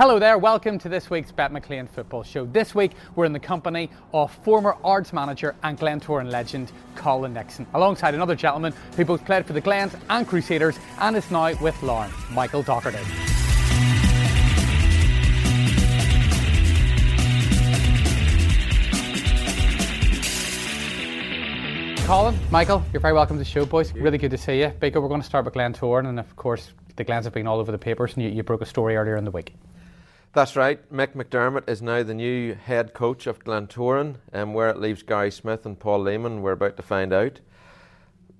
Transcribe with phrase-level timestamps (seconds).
[0.00, 2.46] Hello there, welcome to this week's Bet McLean Football Show.
[2.46, 7.66] This week we're in the company of former Ards manager and Glentoran legend Colin Nixon,
[7.74, 11.82] alongside another gentleman who both played for the Glens and Crusaders and is now with
[11.82, 12.96] Larne, Michael Docherty.
[22.06, 23.92] Colin, Michael, you're very welcome to the show, boys.
[23.92, 24.68] Really good to see you.
[24.68, 27.60] Baker, we're going to start with Glentoran, and of course, the Glens have been all
[27.60, 29.52] over the papers, and you, you broke a story earlier in the week.
[30.32, 30.80] That's right.
[30.92, 35.32] Mick McDermott is now the new head coach of Glentoran, and where it leaves Gary
[35.32, 37.40] Smith and Paul Leeman, we're about to find out.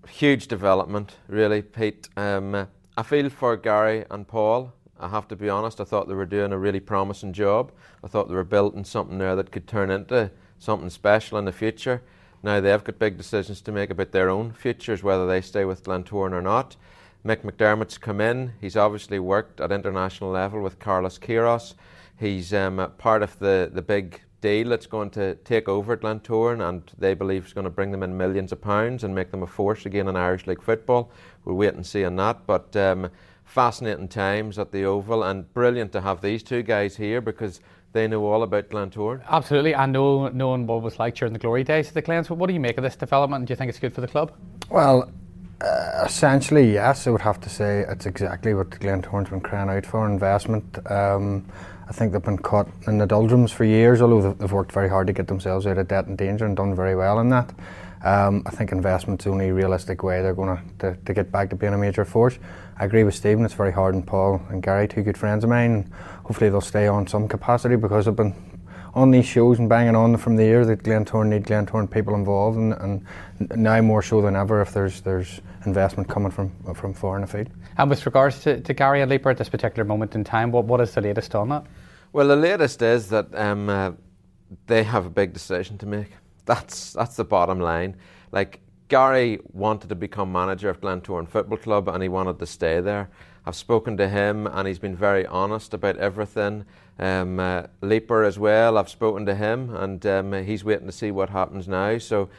[0.08, 2.08] Huge development, really, Pete.
[2.16, 4.72] Um, I feel for Gary and Paul.
[5.00, 7.72] I have to be honest, I thought they were doing a really promising job.
[8.04, 11.52] I thought they were building something there that could turn into something special in the
[11.52, 12.02] future.
[12.40, 15.82] Now they've got big decisions to make about their own futures, whether they stay with
[15.82, 16.76] Glentoran or not.
[17.24, 18.52] Mick McDermott's come in.
[18.60, 21.74] He's obviously worked at international level with Carlos Queiroz.
[22.18, 26.66] He's um, part of the, the big deal that's going to take over at Glentoran,
[26.66, 29.42] and they believe it's going to bring them in millions of pounds and make them
[29.42, 31.10] a force again in Irish League football.
[31.44, 32.46] We'll wait and see on that.
[32.46, 33.10] But um,
[33.44, 37.60] fascinating times at the Oval, and brilliant to have these two guys here because
[37.92, 39.22] they know all about Glentoran.
[39.28, 42.30] Absolutely, and know, knowing what it was like during the glory days of the Glens.
[42.30, 43.46] What do you make of this development?
[43.46, 44.32] Do you think it's good for the club?
[44.70, 45.10] Well,
[45.60, 49.68] uh, essentially, yes, I would have to say it's exactly what the Glentoran's been crying
[49.68, 50.78] out for investment.
[50.90, 51.46] Um,
[51.88, 55.08] I think they've been caught in the doldrums for years, although they've worked very hard
[55.08, 57.52] to get themselves out of debt and danger and done very well in that.
[58.02, 61.56] Um, I think investment's the only realistic way they're going to, to get back to
[61.56, 62.38] being a major force.
[62.78, 65.50] I agree with Stephen, it's very hard, and Paul and Gary, two good friends of
[65.50, 65.92] mine.
[66.24, 68.34] Hopefully, they'll stay on some capacity because they've been
[68.94, 72.56] on these shows and banging on from the year that Glentoran need Glentoran people involved,
[72.56, 73.04] and, and
[73.56, 77.48] now more so than ever if there's there's investment coming from from foreign afield.
[77.76, 80.64] And with regards to, to Gary and Leaper at this particular moment in time, what,
[80.64, 81.64] what is the latest on that?
[82.12, 83.92] Well, the latest is that um, uh,
[84.66, 86.10] they have a big decision to make.
[86.46, 87.96] That's that's the bottom line.
[88.32, 92.80] Like Gary wanted to become manager of Glentoran Football Club and he wanted to stay
[92.80, 93.08] there.
[93.46, 96.64] I've spoken to him and he's been very honest about everything.
[96.98, 101.12] Um, uh, Leaper as well, I've spoken to him and um, he's waiting to see
[101.12, 101.98] what happens now.
[101.98, 102.30] So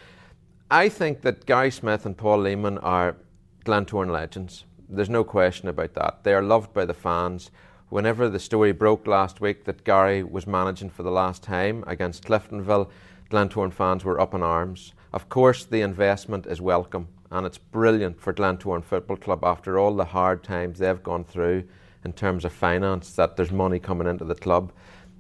[0.73, 3.17] I think that Gary Smith and Paul Leeman are
[3.65, 4.63] Glentoran legends.
[4.87, 6.23] There's no question about that.
[6.23, 7.51] They are loved by the fans.
[7.89, 12.23] Whenever the story broke last week that Gary was managing for the last time against
[12.23, 12.89] Cliftonville,
[13.29, 14.93] Glentoran fans were up in arms.
[15.11, 19.93] Of course, the investment is welcome and it's brilliant for Glentoran Football Club after all
[19.93, 21.65] the hard times they've gone through
[22.05, 24.71] in terms of finance, that there's money coming into the club.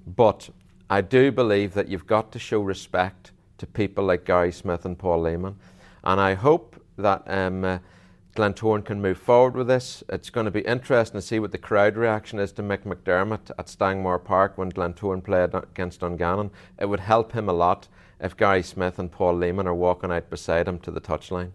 [0.07, 0.49] But
[0.89, 4.97] I do believe that you've got to show respect to people like Gary Smith and
[4.97, 5.53] Paul Leeman.
[6.03, 7.77] And I hope that um, uh,
[8.35, 10.03] Glentoran can move forward with this.
[10.09, 13.51] It's going to be interesting to see what the crowd reaction is to Mick McDermott
[13.59, 16.49] at Stangmore Park when Glentoran played against Dungannon.
[16.79, 17.87] It would help him a lot
[18.19, 21.51] if Gary Smith and Paul Lehman are walking out beside him to the touchline.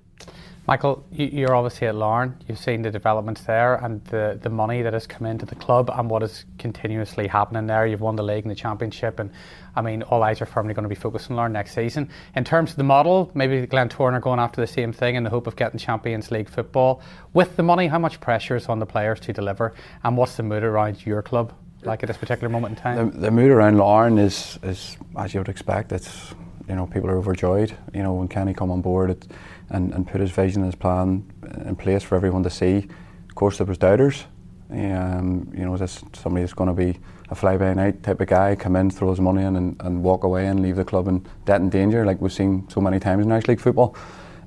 [0.66, 2.36] Michael, you're obviously at Larne.
[2.48, 5.88] You've seen the developments there and the, the money that has come into the club
[5.94, 7.86] and what is continuously happening there.
[7.86, 9.30] You've won the league and the championship, and
[9.76, 12.10] I mean, all eyes are firmly going to be focused on Larne next season.
[12.34, 15.30] In terms of the model, maybe Glentoran are going after the same thing in the
[15.30, 17.00] hope of getting Champions League football.
[17.32, 19.72] With the money, how much pressure is on the players to deliver,
[20.02, 21.52] and what's the mood around your club
[21.82, 23.10] like at this particular moment in time?
[23.12, 26.34] The, the mood around Larne is, is, as you would expect, it's
[26.68, 27.76] you know people are overjoyed.
[27.94, 29.26] You know when Kenny come on board it,
[29.70, 31.24] and, and put his vision and his plan
[31.64, 32.88] in place for everyone to see.
[33.28, 34.24] Of course, there was doubters.
[34.70, 36.98] Um, you know, is this somebody that's going to be
[37.30, 40.46] a fly-by-night type of guy, come in, throw his money in, and, and walk away
[40.46, 43.32] and leave the club in debt and danger, like we've seen so many times in
[43.32, 43.96] Irish League football.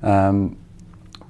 [0.02, 0.58] Um,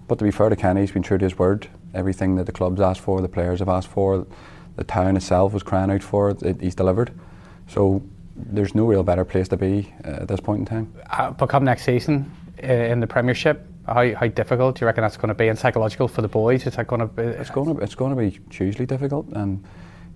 [0.08, 1.68] but to be fair to Kenny, he's been true to his word.
[1.94, 4.26] Everything that the club's asked for, the players have asked for,
[4.76, 7.12] the town itself was crying out for, it, he's delivered.
[7.68, 8.02] So
[8.46, 10.94] there's no real better place to be uh, at this point in time.
[11.10, 12.30] Uh, but come next season
[12.62, 15.58] uh, in the Premiership, how, how difficult do you reckon that's going to be and
[15.58, 16.66] psychological for the boys?
[16.66, 17.22] Is that going to be?
[17.22, 19.64] It's going to it's going to be hugely difficult, and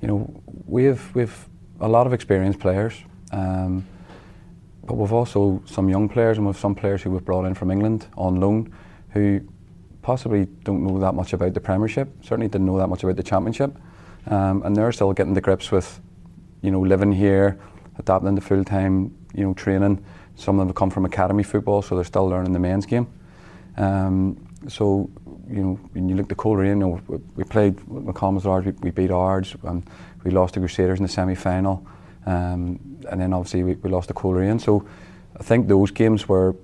[0.01, 1.49] you know we've we've
[1.81, 2.94] a lot of experienced players,
[3.32, 3.85] um,
[4.85, 7.71] but we've also some young players and we've some players who we've brought in from
[7.71, 8.73] England on loan,
[9.11, 9.41] who
[10.03, 12.09] possibly don't know that much about the Premiership.
[12.23, 13.76] Certainly didn't know that much about the Championship,
[14.26, 16.00] um, and they're still getting the grips with,
[16.62, 17.59] you know, living here,
[17.99, 20.05] adapting to full time, you know, training.
[20.37, 23.06] Some of them have come from academy football, so they're still learning the men's game.
[23.76, 25.11] Um, so,
[25.49, 28.91] you know, when you look at Coleraine, you know, we played McComber's Ards, we, we
[28.91, 29.88] beat Ards, and
[30.25, 31.87] we lost to Crusaders in the semi final.
[32.26, 32.81] Um,
[33.11, 34.58] and then obviously we, we lost to Coleraine.
[34.58, 34.87] So
[35.38, 36.56] I think those games were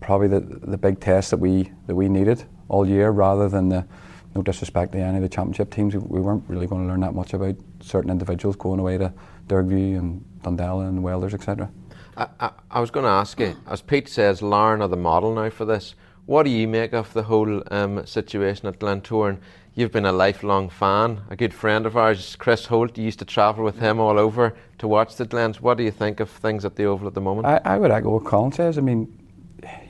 [0.00, 3.86] probably the, the big test that we, that we needed all year rather than the,
[4.34, 7.14] no disrespect to any of the championship teams, we weren't really going to learn that
[7.14, 9.12] much about certain individuals going away to
[9.46, 11.70] Dergview and Dundela and Welders, etc.
[12.16, 15.34] I, I, I was going to ask you, as Pete says, Larne are the model
[15.34, 15.94] now for this.
[16.26, 19.38] What do you make of the whole um, situation at Glentoran?
[19.74, 22.96] You've been a lifelong fan, a good friend of ours, Chris Holt.
[22.96, 25.60] You used to travel with him all over to watch the Glens.
[25.60, 27.46] What do you think of things at the Oval at the moment?
[27.46, 28.78] I, I would echo what Colin says.
[28.78, 29.12] I mean,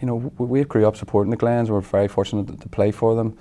[0.01, 1.71] you know, we, we grew up supporting the Glens.
[1.71, 3.39] We're very fortunate to, to play for them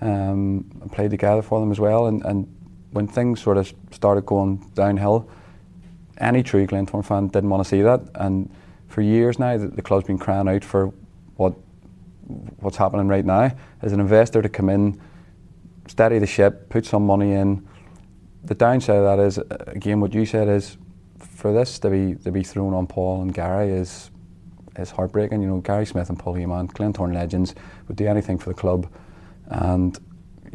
[0.00, 2.08] um, and play together for them as well.
[2.08, 2.52] And, and
[2.90, 5.30] when things sort of started going downhill,
[6.18, 8.00] any true Glentoran fan didn't want to see that.
[8.14, 8.50] And
[8.88, 10.92] for years now, the, the club's been crying out for
[11.36, 11.54] what
[12.60, 13.54] what's happening right now.
[13.82, 15.00] As an investor to come in,
[15.86, 17.66] steady the ship, put some money in.
[18.44, 20.76] The downside of that is, uh, again, what you said is,
[21.18, 24.10] for this to be to be thrown on Paul and Gary is
[24.78, 25.42] is heartbreaking.
[25.42, 27.54] You know, Gary Smith and Paul Leeman, Glentoran legends,
[27.88, 28.88] would do anything for the club.
[29.46, 29.98] And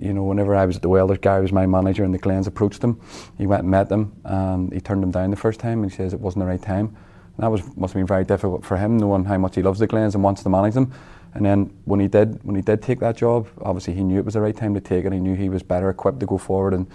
[0.01, 2.47] you know, whenever I was at the Welders, Gary was my manager, and the Glens
[2.47, 2.99] approached him.
[3.37, 5.83] He went and met them, and he turned them down the first time.
[5.83, 6.95] And he says it wasn't the right time.
[7.35, 9.79] And that was must have been very difficult for him, knowing how much he loves
[9.79, 10.91] the Glens and wants to manage them.
[11.33, 14.25] And then when he did, when he did take that job, obviously he knew it
[14.25, 15.13] was the right time to take it.
[15.13, 16.87] He knew he was better equipped to go forward and,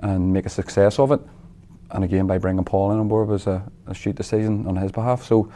[0.00, 1.20] and make a success of it.
[1.90, 4.92] And again, by bringing Paul in on board was a, a street decision on his
[4.92, 5.24] behalf.
[5.24, 5.50] So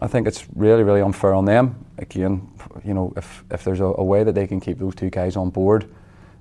[0.00, 1.84] I think it's really, really unfair on them.
[1.98, 2.50] Again,
[2.82, 5.36] you know, if, if there's a, a way that they can keep those two guys
[5.36, 5.86] on board,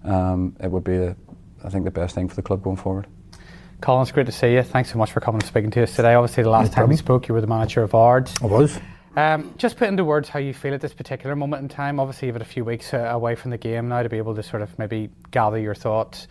[0.04, 1.16] um, it would be, a,
[1.64, 3.08] I think, the best thing for the club going forward.
[3.82, 4.64] Colin, it's great to see you.
[4.64, 6.14] Thanks so much for coming and speaking to us today.
[6.14, 8.36] Obviously, the last no time we spoke, you were the manager of Ards.
[8.42, 8.78] I was.
[9.16, 12.00] Um, just put into words how you feel at this particular moment in time.
[12.00, 14.36] Obviously, you've had a few weeks uh, away from the game now to be able
[14.36, 16.28] to sort of maybe gather your thoughts.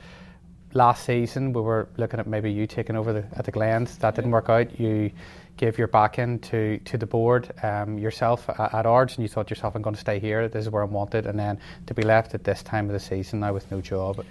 [0.75, 3.97] Last season, we were looking at maybe you taking over the, at the Glens.
[3.99, 4.79] That didn't work out.
[4.79, 5.11] You
[5.59, 9.51] gave your back in to, to the board um, yourself at, Ards, and you thought
[9.51, 10.49] yourself, I'm going to stay here.
[10.49, 11.27] This is where I'm wanted.
[11.27, 14.25] And then to be left at this time of the season now with no job.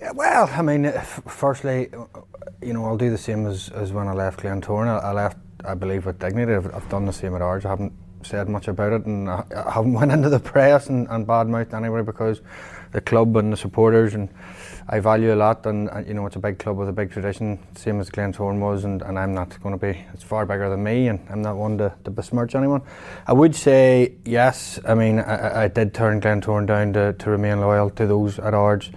[0.00, 1.90] Yeah, well, I mean, firstly,
[2.60, 4.88] you know, I'll do the same as, as when I left Glentoran.
[4.88, 6.54] I, left I believe with dignity.
[6.54, 7.64] I've, I've, done the same at Ards.
[7.64, 11.06] I haven't said much about it, and I, I haven't went into the press and,
[11.10, 12.40] and badmouthed anywhere because
[12.94, 14.30] the club and the supporters and
[14.88, 15.66] I value a lot.
[15.66, 18.60] And uh, you know, it's a big club with a big tradition, same as Glentoran
[18.60, 19.98] was, and, and I'm not going to be.
[20.12, 22.82] It's far bigger than me, and I'm not one to, to besmirch anyone.
[23.26, 24.78] I would say yes.
[24.86, 28.54] I mean, I, I did turn Glentoran down to, to remain loyal to those at
[28.54, 28.90] Ards.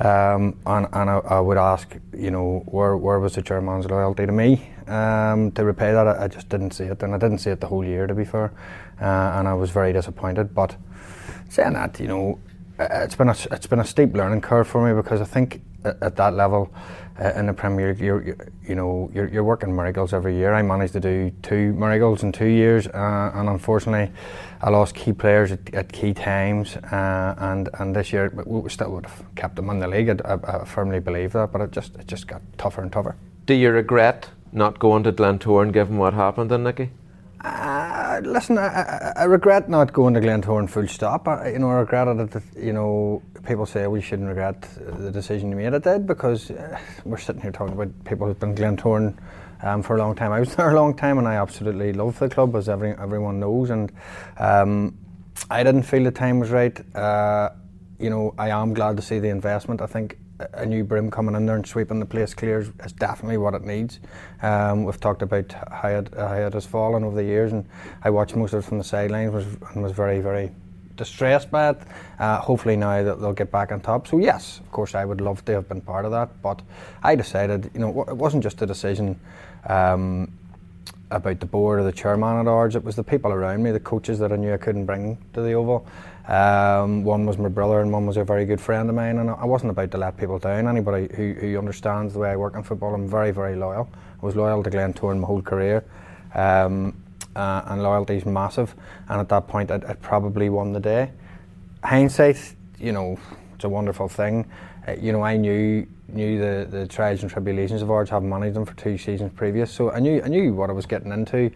[0.00, 4.26] Um, and and I, I, would ask, you know, where where was the chairman's loyalty
[4.26, 6.06] to me um, to repay that?
[6.06, 8.14] I, I, just didn't see it, and I didn't see it the whole year, to
[8.14, 8.52] be fair.
[9.00, 10.54] Uh, and I was very disappointed.
[10.54, 10.76] But
[11.48, 12.38] saying that, you know,
[12.78, 16.02] it's been a it's been a steep learning curve for me because I think at,
[16.02, 16.72] at that level
[17.20, 20.54] uh, in the Premier League, you're, you're, you know you're, you're working miracles every year.
[20.54, 24.12] I managed to do two miracles in two years, uh, and unfortunately,
[24.62, 26.76] I lost key players at, at key times.
[26.76, 30.08] Uh, and and this year, we still would have kept them in the league.
[30.08, 33.16] I, I, I, firmly believe that, but it just it just got tougher and tougher.
[33.46, 36.90] Do you regret not going to Glentoran given what happened then, Nicky?
[37.40, 41.28] Uh, listen, I, I, regret not going to Glentoran full stop.
[41.28, 42.30] I, you know, I regret it.
[42.30, 45.74] That, you know, people say we shouldn't regret the decision you made.
[45.74, 49.16] I did because uh, we're sitting here talking about people who've been Glentoran
[49.62, 50.32] um, for a long time.
[50.32, 53.40] I was there a long time, and I absolutely love the club, as every, everyone
[53.40, 53.70] knows.
[53.70, 53.92] And
[54.38, 54.96] um,
[55.50, 56.78] I didn't feel the time was right.
[56.94, 57.50] Uh,
[57.98, 59.82] you know, I am glad to see the investment.
[59.82, 60.18] I think
[60.54, 63.64] a new brim coming in there and sweeping the place clear is definitely what it
[63.64, 64.00] needs.
[64.42, 67.64] Um, we've talked about how it, how it has fallen over the years, and
[68.02, 70.50] I watched most of it from the sidelines was, and was very, very
[70.96, 71.78] distressed by it.
[72.18, 74.06] Uh, hopefully now that they'll get back on top.
[74.06, 76.62] So yes, of course, I would love to have been part of that, but
[77.02, 79.18] I decided, you know, it wasn't just a decision.
[79.66, 80.32] Um,
[81.10, 83.80] about the board or the chairman at Ards, it was the people around me, the
[83.80, 85.86] coaches that I knew I couldn't bring to the Oval.
[86.28, 89.18] Um, one was my brother, and one was a very good friend of mine.
[89.18, 90.68] And I wasn't about to let people down.
[90.68, 93.88] Anybody who, who understands the way I work in football, I'm very, very loyal.
[94.22, 95.84] I was loyal to Glentoran my whole career,
[96.34, 96.94] um,
[97.34, 98.74] uh, and loyalty is massive.
[99.08, 101.12] And at that point, I'd, probably won the day.
[101.82, 103.18] Hindsight, you know,
[103.54, 104.44] it's a wonderful thing.
[104.86, 108.56] Uh, you know, I knew knew the, the trials and tribulations of Ards, having managed
[108.56, 111.50] them for two seasons previous, so I knew I knew what I was getting into.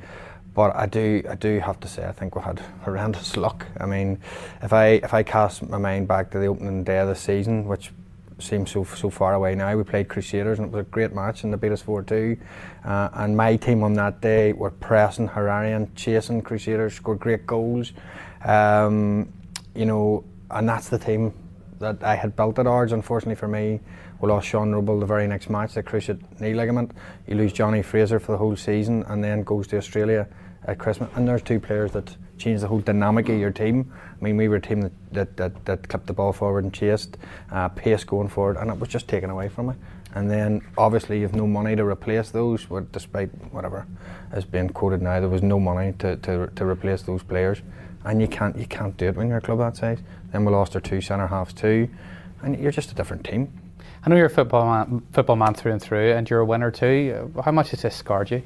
[0.55, 3.67] But I do, I do have to say, I think we had horrendous luck.
[3.81, 4.21] I mean,
[4.63, 7.67] if I if I cast my mind back to the opening day of the season,
[7.67, 7.91] which
[8.39, 11.45] seems so so far away now, we played Crusaders and it was a great match
[11.45, 12.37] and they beat us four two.
[12.85, 17.93] Uh, and my team on that day were pressing, Hararian, chasing Crusaders, scored great goals.
[18.45, 19.33] Um,
[19.75, 21.33] you know, and that's the team
[21.79, 22.93] that I had built at Ards.
[22.93, 23.81] Unfortunately for me,
[24.21, 26.93] we lost Sean Noble the very next match, the cruciate knee ligament.
[27.27, 30.29] You lose Johnny Fraser for the whole season and then goes to Australia
[30.67, 31.11] at Christmas.
[31.15, 33.93] And there's two players that change the whole dynamic of your team.
[34.21, 36.73] I mean, we were a team that, that, that, that clipped the ball forward and
[36.73, 37.19] chased,
[37.51, 39.75] uh, pace going forward, and it was just taken away from me.
[40.15, 42.67] and then obviously you've no money to replace those.
[42.93, 43.87] Despite whatever
[44.35, 47.63] is being quoted now, there was no money to, to, to replace those players,
[48.05, 50.01] and you can't you can't do it when you're a club that size.
[50.33, 51.89] Then we lost our two centre halves too,
[52.43, 53.53] and you're just a different team.
[54.05, 56.71] I know you're a football man, football man through and through, and you're a winner
[56.71, 57.33] too.
[57.45, 58.43] How much has this scarred you?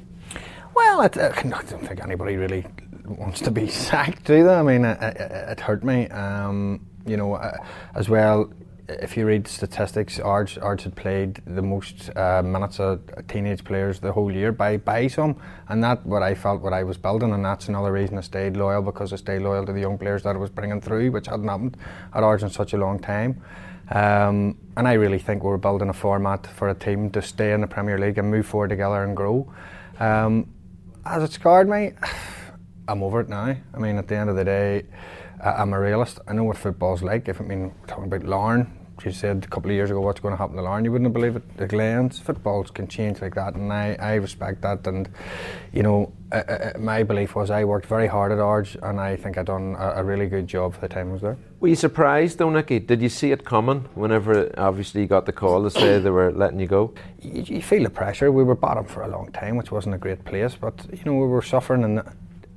[0.77, 2.63] Well, uh, I don't think anybody really
[3.03, 4.53] wants to be sacked, do they?
[4.53, 6.07] I mean, it, it, it hurt me.
[6.09, 7.57] Um, you know, uh,
[7.95, 8.53] as well.
[8.87, 14.11] If you read statistics, Ards, had played the most uh, minutes of teenage players the
[14.11, 17.43] whole year by by some, and that what I felt what I was building, and
[17.43, 20.35] that's another reason I stayed loyal because I stayed loyal to the young players that
[20.35, 21.75] I was bringing through, which hadn't happened
[22.13, 23.41] at Ards in such a long time.
[23.89, 27.61] Um, and I really think we're building a format for a team to stay in
[27.61, 29.51] the Premier League and move forward together and grow.
[29.99, 30.53] Um,
[31.07, 31.93] has it scarred me?
[32.87, 33.55] I'm over it now.
[33.73, 34.83] I mean, at the end of the day,
[35.43, 36.19] I'm a realist.
[36.27, 37.27] I know what football's like.
[37.27, 40.33] If I mean, talking about Larne, you said a couple of years ago what's going
[40.33, 41.57] to happen to Larne, you wouldn't believe it.
[41.57, 44.85] The Glens, footballs can change like that, and I, I respect that.
[44.87, 45.09] And
[45.73, 49.15] you know, uh, uh, my belief was I worked very hard at Ards, and I
[49.15, 51.37] think I done a, a, really good job for the time I was there.
[51.59, 52.79] Were you surprised though, Nicky?
[52.79, 56.31] Did you see it coming whenever obviously you got the call to say they were
[56.31, 56.93] letting you go?
[57.21, 58.31] You, you feel the pressure.
[58.31, 61.13] We were bottom for a long time, which wasn't a great place, but you know
[61.13, 62.01] we were suffering and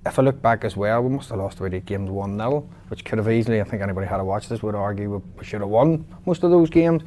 [0.07, 2.69] if I look back as well, we must have lost about eight games 1 0,
[2.89, 5.61] which could have easily, I think anybody had to watch this would argue we, should
[5.61, 7.03] have won most of those games.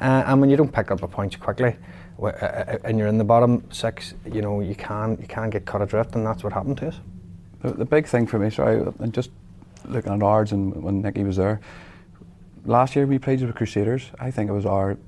[0.00, 1.76] Uh, and when you don't pick up the points quickly,
[2.20, 5.64] uh, uh, and you're in the bottom six, you know, you can you can get
[5.64, 7.00] cut adrift, and that's what happened to us.
[7.62, 9.30] The, the big thing for me, sorry, and just
[9.86, 11.60] looking at ours and when Nicky was there,
[12.66, 14.10] last year we played with Crusaders.
[14.20, 14.98] I think it was our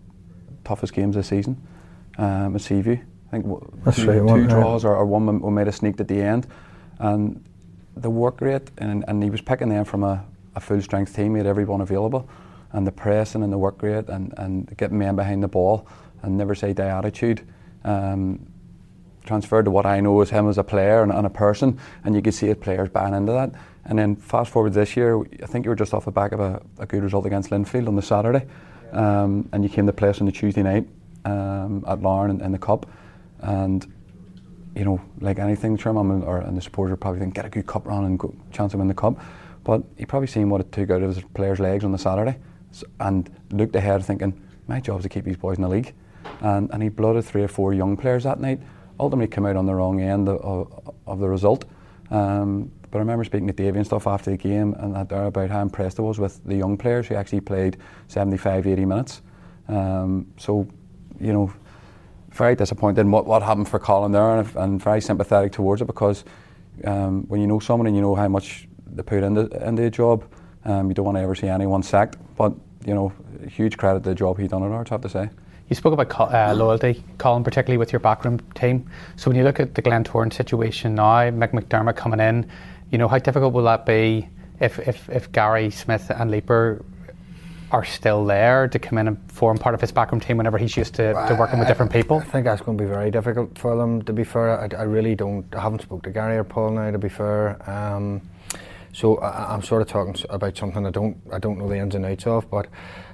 [0.64, 1.60] toughest games this season
[2.16, 2.98] um, at Seaview.
[3.28, 3.46] I think
[3.84, 6.46] That's two, right, two draws or, or, one we made a sneak at the end
[6.98, 7.44] and
[7.96, 10.24] the work rate, and, and he was picking them from a,
[10.54, 12.28] a full strength team, he had everyone available,
[12.72, 15.88] and the pressing and the work rate, and, and getting men behind the ball,
[16.22, 17.46] and never say die attitude.
[17.84, 18.46] Um,
[19.24, 22.14] transferred to what I know as him as a player and, and, a person, and
[22.14, 23.52] you could see it players buying into that.
[23.84, 26.40] And then fast forward this year, I think you were just off the back of
[26.40, 28.46] a, a good result against Linfield on the Saturday,
[28.92, 30.88] um, and you came to play us on the Tuesday night
[31.24, 32.86] um, at Larne in, in, the Cup,
[33.40, 33.92] and
[34.76, 37.86] you know, like anything, Chairman or and the supporters probably think get a good cup
[37.86, 39.18] run and go, chance to win the cup.
[39.64, 42.38] But he probably seen what it took out of his players' legs on the Saturday,
[43.00, 45.94] and looked ahead thinking, my job is to keep these boys in the league.
[46.40, 48.60] And, and he blooded three or four young players that night.
[49.00, 51.64] Ultimately, came out on the wrong end of, of, of the result.
[52.10, 55.24] Um, but I remember speaking to Davey and stuff after the game, and that there
[55.24, 57.78] about how impressed I was with the young players who actually played
[58.08, 59.22] 75, 80 minutes.
[59.68, 60.68] Um, so,
[61.20, 61.52] you know,
[62.36, 65.86] very disappointed in what, what happened for Colin there and, and very sympathetic towards it
[65.86, 66.24] because
[66.84, 69.90] um, when you know someone and you know how much they put into, into a
[69.90, 70.24] job,
[70.64, 72.16] um, you don't want to ever see anyone sacked.
[72.36, 72.52] But,
[72.84, 73.12] you know,
[73.48, 75.30] huge credit to the job he done at Ards, I have to say.
[75.68, 78.88] You spoke about uh, loyalty, Colin, particularly with your backroom team.
[79.16, 82.48] So when you look at the Glentoran situation now, Mick McDermott coming in,
[82.90, 84.28] you know, how difficult will that be
[84.60, 86.84] if, if, if Gary Smith and Leaper
[87.70, 90.76] are still there to come in and form part of his backroom team whenever he's
[90.76, 92.18] used to, to working with different people?
[92.18, 94.02] I think that's going to be very difficult for them.
[94.02, 95.46] To be fair, I, I really don't.
[95.54, 96.90] I haven't spoke to Gary or Paul now.
[96.90, 98.22] To be fair, um,
[98.92, 101.94] so I, am sort of talking about something I don't I don't know the ins
[101.94, 102.48] and outs of.
[102.50, 102.68] But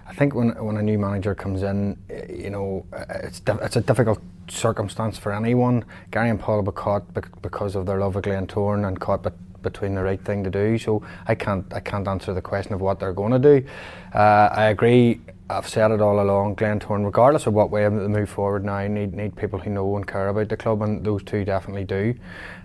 [0.07, 1.97] I think when when a new manager comes in,
[2.29, 5.85] you know, it's it's a difficult circumstance for anyone.
[6.11, 7.05] Gary and Paul were caught
[7.41, 10.79] because of their love of Glentoran and caught but between the right thing to do.
[10.79, 13.67] So I can't I can't answer the question of what they're going to do.
[14.15, 15.21] Uh, I agree.
[15.51, 16.57] I've said it all along.
[16.57, 20.07] Glentoran, regardless of what way they move forward now, need need people who know and
[20.07, 22.15] care about the club, and those two definitely do.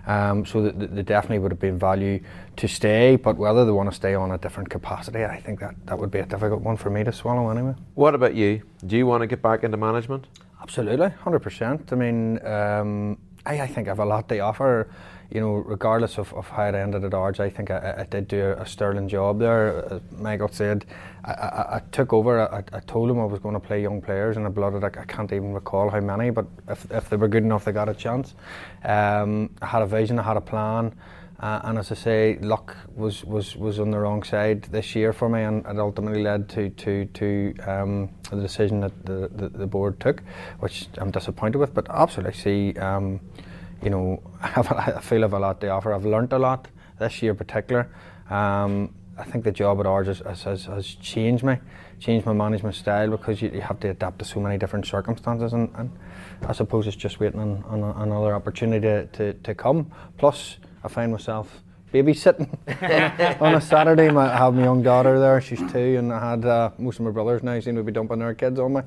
[0.06, 2.20] Um, so they definitely would have been value
[2.56, 5.74] to stay, but whether they want to stay on a different capacity, I think that
[5.86, 7.74] that would be a difficult one for me to swallow anyway.
[7.94, 8.62] What about you?
[8.86, 10.26] Do you want to get back into management?
[10.62, 11.92] Absolutely, hundred percent.
[11.92, 14.88] I mean, um, I, I think I have a lot to offer
[15.30, 18.28] you know, regardless of, of how it ended at Ards, I think I, I did
[18.28, 19.84] do a, a, sterling job there.
[19.92, 20.86] As Michael said,
[21.24, 24.00] I, I, I took over, I, I, told him I was going to play young
[24.00, 27.28] players and I blooded, I, can't even recall how many, but if, if they were
[27.28, 28.34] good enough, they got a chance.
[28.84, 30.94] Um, I had a vision, I had a plan.
[31.40, 35.12] Uh, and as I say, luck was, was, was on the wrong side this year
[35.12, 39.48] for me, and it ultimately led to to, to um, the decision that the, the,
[39.48, 40.24] the, board took,
[40.58, 41.74] which I'm disappointed with.
[41.74, 43.20] But absolutely see, um,
[43.82, 45.92] you know, I, feel I have a lot to offer.
[45.92, 46.68] I've learnt a lot
[46.98, 47.88] this year in particular.
[48.30, 51.58] Um, I think the job at Ards has, has, has, changed me,
[51.98, 55.52] changed my management style because you, you, have to adapt to so many different circumstances,
[55.52, 55.90] and, and
[56.46, 59.90] I suppose it's just waiting on, on another opportunity to, to, to, come.
[60.18, 62.48] Plus, I find myself babysitting
[63.40, 64.08] on a Saturday.
[64.08, 67.10] I have my young daughter there; she's two, and I had uh, most of my
[67.10, 68.82] brothers now seem to be dumping their kids on me.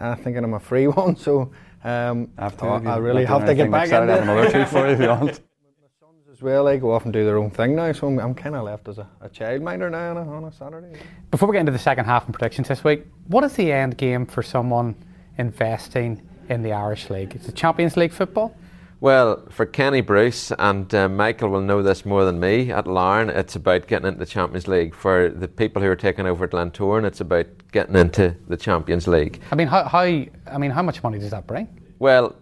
[0.00, 1.16] I'm thinking I'm a free one.
[1.16, 1.52] So
[1.84, 4.94] um, After oh, I really have to get back in into another two for you
[4.94, 5.26] if you want.
[5.26, 6.64] My sons as well.
[6.64, 8.88] They go off and do their own thing now, so I'm, I'm kind of left
[8.88, 10.98] as a, a childminder now on a, on a Saturday.
[11.30, 13.98] Before we get into the second half and predictions this week, what is the end
[13.98, 14.94] game for someone
[15.38, 17.36] investing in the Irish League?
[17.36, 18.56] Is it Champions League football?
[19.04, 23.28] Well, for Kenny Bruce, and uh, Michael will know this more than me, at Larne,
[23.28, 24.94] it's about getting into the Champions League.
[24.94, 29.06] For the people who are taking over at Glentoran, it's about getting into the Champions
[29.06, 29.42] League.
[29.52, 31.68] I mean, how, how I mean, how much money does that bring?
[31.98, 32.34] Well,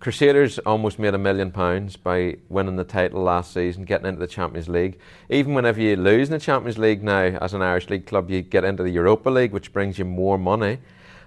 [0.00, 4.26] Crusaders almost made a million pounds by winning the title last season, getting into the
[4.26, 4.98] Champions League.
[5.30, 8.42] Even whenever you lose in the Champions League now, as an Irish League club, you
[8.42, 10.78] get into the Europa League, which brings you more money.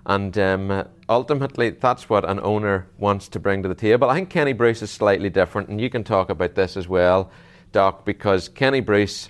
[0.05, 4.09] And um, ultimately, that's what an owner wants to bring to the table.
[4.09, 7.31] I think Kenny Bruce is slightly different, and you can talk about this as well,
[7.71, 9.29] Doc, because Kenny Bruce,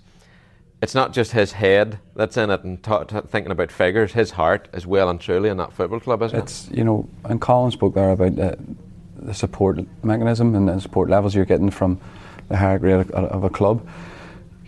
[0.82, 4.32] it's not just his head that's in it and t- t- thinking about figures, his
[4.32, 6.78] heart is well and truly in that football club, isn't it's, it?
[6.78, 11.46] you know, and Colin spoke there about the support mechanism and the support levels you're
[11.46, 12.00] getting from
[12.50, 13.88] the higher grade of, of a club.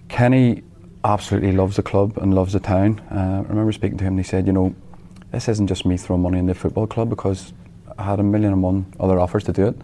[0.08, 0.64] Kenny
[1.04, 3.02] absolutely loves the club and loves the town.
[3.12, 4.74] Uh, I remember speaking to him and he said, you know,
[5.32, 7.54] this isn't just me throwing money in the football club because
[7.98, 9.76] I had a million and one other offers to do it.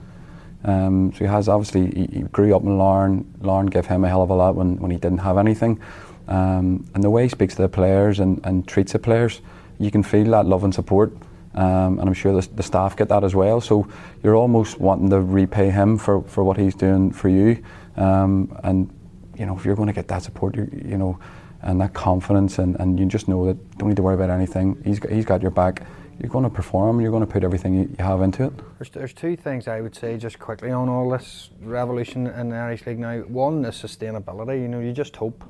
[0.66, 3.26] Um, so he has obviously he, he, grew up in Larne.
[3.42, 5.82] Larne gave him a hell of a lot when, when he didn't have anything.
[6.28, 9.42] Um, and the way he speaks to the players and, and treats the players,
[9.78, 11.12] you can feel that love and support.
[11.56, 13.62] Um, and I'm sure the, the, staff get that as well.
[13.62, 13.88] So
[14.24, 17.64] you're almost wanting to repay him for, for what he's doing for you.
[17.96, 18.92] Um, and
[19.38, 21.20] you know if you're going to get that support, you, you know
[21.64, 24.82] and that confidence, and, and you just know that don't need to worry about anything.
[24.84, 25.84] He's got, he's got your back.
[26.20, 27.02] You're going to perform.
[27.02, 28.54] You're going to put everything you, have into it.
[28.78, 32.56] There's, there's two things I would say just quickly on all this revolution in the
[32.56, 33.20] Irish League now.
[33.22, 34.62] One is sustainability.
[34.62, 35.44] You know, you just hope,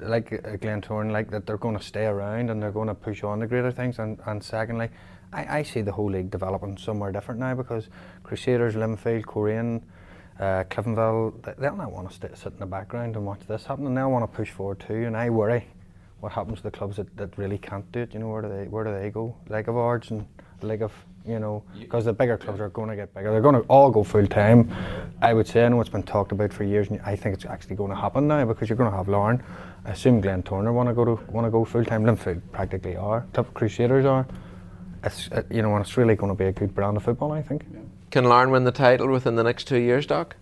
[0.00, 3.22] like uh, Glentoran, like that they're going to stay around and they're going to push
[3.22, 3.98] on to greater things.
[3.98, 4.88] And, and secondly,
[5.32, 7.88] I, I see the whole league developing somewhere different now because
[8.22, 9.82] Crusaders, Linfield, Coleraine
[10.38, 13.86] uh, Cliftonville, they'll not want to sit, sit in the background and watch this happen,
[13.86, 15.04] and they'll want to push forward too.
[15.06, 15.66] And I worry
[16.20, 18.14] what happens to the clubs that, that really can't do it.
[18.14, 19.36] You know, where do they where do they go?
[19.48, 20.26] Like of Ards and
[20.62, 20.92] like of
[21.26, 23.30] you know, because the bigger clubs are going to get bigger.
[23.30, 24.74] They're going to all go full time.
[25.20, 27.44] I would say, I know it's been talked about for years, and I think it's
[27.44, 29.42] actually going to happen now because you're going to have Larne.
[29.84, 32.04] I assume Glentoran want to go to want to go full time.
[32.04, 33.26] Linfield practically are.
[33.34, 34.26] Top Crusaders are.
[35.04, 37.32] It's uh, you know, and it's really going to be a good brand of football.
[37.32, 37.66] I think.
[37.72, 37.80] Yeah.
[38.10, 40.36] Can Larne win the title within the next two years, Doc?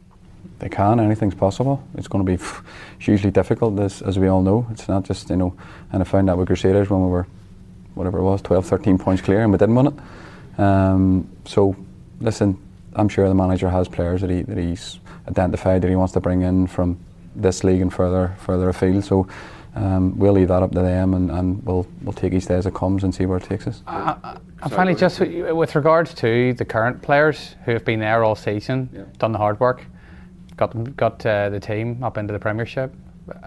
[0.59, 1.01] They can.
[1.01, 1.83] Anything's possible.
[1.97, 2.43] It's going to be
[2.99, 4.67] hugely difficult, as, as we all know.
[4.71, 5.55] It's not just, you know,
[5.93, 7.27] and I found that with Crusaders when we were,
[7.95, 10.61] whatever it was, 12, 13 points clear and we didn't win it.
[10.61, 11.77] Um, so,
[12.21, 12.59] listen,
[12.95, 16.21] I'm sure the manager has players that, he, that he's identified that he wants to
[16.21, 16.99] bring in from
[17.35, 19.05] this league and further further afield.
[19.05, 19.29] So
[19.77, 22.65] um, we'll leave that up to them and, and we'll, we'll take each day as
[22.65, 23.83] it comes and see where it takes us.
[23.87, 28.35] Uh, and finally, just with regards to the current players who have been there all
[28.35, 29.03] season, yeah.
[29.19, 29.85] done the hard work,
[30.57, 32.95] got got uh, the team up into the Premiership,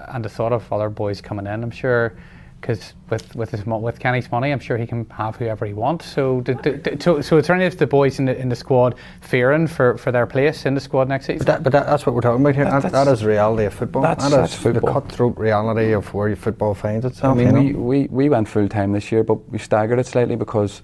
[0.10, 2.15] and the thought of other boys coming in, I'm sure,
[2.60, 6.06] because with with his, with Kenny's money, I'm sure he can have whoever he wants.
[6.06, 8.56] So, did, did, so, so, is there any of the boys in the in the
[8.56, 11.39] squad fearing for, for their place in the squad next season?
[11.39, 12.65] But, that, but that, that's what we're talking about here.
[12.65, 14.02] That, that is reality of football.
[14.02, 14.93] That's, that that's football.
[14.93, 17.38] the cutthroat reality of where football finds itself.
[17.38, 20.36] I mean, we, we, we went full time this year, but we staggered it slightly
[20.36, 20.82] because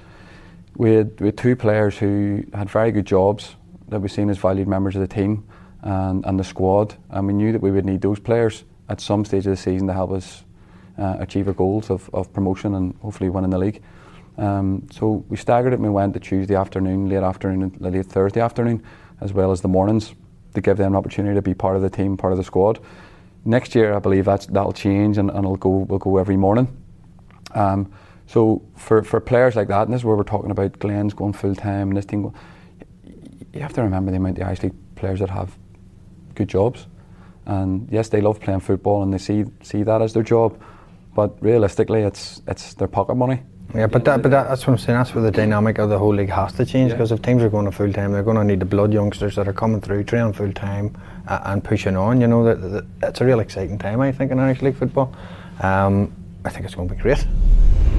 [0.78, 3.56] we had, we had two players who had very good jobs
[3.90, 5.46] that we seen as valued members of the team
[5.82, 9.26] and, and the squad, and we knew that we would need those players at some
[9.26, 10.45] stage of the season to help us
[10.98, 13.82] uh, achieve our goals of, of promotion and hopefully winning the league.
[14.38, 18.42] Um, so we staggered it and we went to Tuesday afternoon, late afternoon, late Thursday
[18.42, 18.84] afternoon,
[19.22, 20.14] as well as the mornings
[20.54, 22.80] to give them an opportunity to be part of the team, part of the squad.
[23.46, 26.76] Next year, I believe that's, that'll change and, and it'll go, we'll go every morning.
[27.54, 27.92] Um,
[28.28, 31.34] so for, for players like that, and this is where we're talking about Glens going
[31.34, 32.34] full time and this team,
[33.54, 35.56] you have to remember the amount of Irish League players that have
[36.34, 36.88] good jobs.
[37.46, 40.60] And yes, they love playing football and they see see that as their job,
[41.16, 43.42] but realistically, it's it's their pocket money.
[43.74, 44.98] Yeah, but that, but that, that's what I'm saying.
[45.00, 47.16] That's where the dynamic of the whole league has to change because yeah.
[47.16, 49.48] if teams are going to full time, they're going to need the blood youngsters that
[49.48, 50.96] are coming through, training full time,
[51.28, 52.22] uh, and pushing on.
[52.22, 54.00] You know, that, that, it's a real exciting time.
[54.00, 55.14] I think in Irish League football.
[55.62, 56.14] Um,
[56.46, 57.26] I think it's going to be great.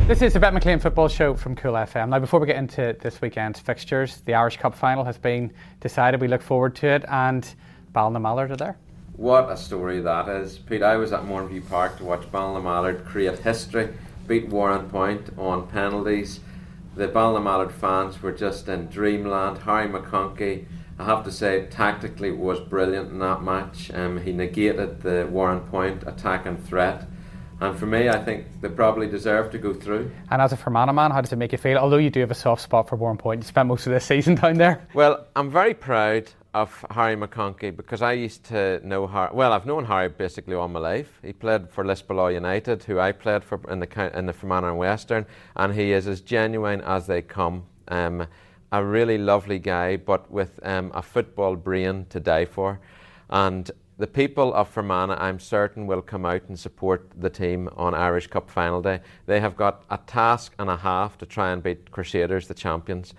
[0.06, 2.10] This is the Bet McLean football show from Cool FM.
[2.10, 6.20] Now, before we get into this weekend's fixtures, the Irish Cup final has been decided.
[6.20, 7.46] We look forward to it, and
[7.92, 8.78] Ballinamallard are there.
[9.16, 10.82] What a story that is, Pete.
[10.82, 13.88] I was at Mourneview Park to watch Ballinamallard create history,
[14.26, 16.40] beat Warrenpoint on penalties.
[16.96, 19.56] The Ballinamallard fans were just in dreamland.
[19.62, 20.66] Harry McConkey,
[20.98, 23.90] I have to say, tactically was brilliant in that match.
[23.94, 27.06] Um, he negated the Warrenpoint attack and threat
[27.58, 30.10] And for me, I think they probably deserve to go through.
[30.30, 31.78] And as a Fermanagh man, how does it make you feel?
[31.78, 34.34] Although you do have a soft spot for Warrenpoint, you spent most of this season
[34.34, 34.86] down there.
[34.92, 39.28] Well, I'm very proud of Harry McConkey because I used to know Harry.
[39.34, 41.20] Well, I've known Harry basically all my life.
[41.22, 44.78] He played for Lisbellaw United, who I played for in the in the Fermanagh and
[44.78, 47.64] Western, and he is as genuine as they come.
[47.88, 48.26] Um,
[48.72, 52.80] a really lovely guy, but with um, a football brain to die for,
[53.28, 57.94] and the people of Fermanagh, I'm certain, will come out and support the team on
[57.94, 59.00] Irish Cup final day.
[59.26, 63.14] They have got a task and a half to try and beat Crusaders, the champions,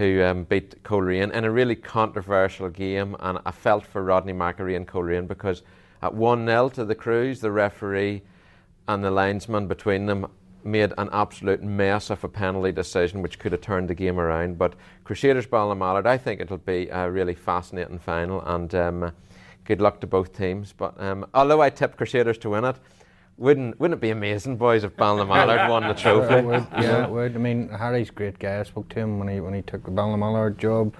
[0.00, 3.14] who um, beat Coleraine in a really controversial game.
[3.20, 5.62] And I felt for Rodney McAree and Coleraine because
[6.00, 8.22] at 1 0 to the Crues, the referee
[8.88, 10.26] and the linesman between them
[10.64, 14.56] made an absolute mess of a penalty decision which could have turned the game around.
[14.56, 14.72] But
[15.04, 18.40] Crusaders Ballinamallard, I think it'll be a really fascinating final.
[18.46, 18.74] and.
[18.74, 19.12] Um,
[19.66, 20.72] good luck to both teams.
[20.72, 22.74] But um, although I tipped Crusaders to win it,
[23.40, 26.34] wouldn't wouldn't it be amazing, boys, if Ballinamallard won the trophy?
[26.34, 27.34] It would, yeah, it would.
[27.34, 28.60] I mean, Harry's a great guy.
[28.60, 30.94] I spoke to him when he when he took the Ballinamallard job